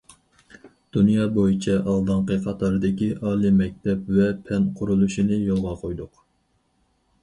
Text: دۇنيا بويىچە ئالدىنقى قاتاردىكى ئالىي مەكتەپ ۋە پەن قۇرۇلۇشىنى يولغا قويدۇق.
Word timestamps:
دۇنيا 0.95 1.27
بويىچە 1.35 1.75
ئالدىنقى 1.91 2.39
قاتاردىكى 2.47 3.11
ئالىي 3.19 3.55
مەكتەپ 3.61 4.13
ۋە 4.19 4.29
پەن 4.49 4.69
قۇرۇلۇشىنى 4.81 5.43
يولغا 5.47 5.81
قويدۇق. 5.85 6.29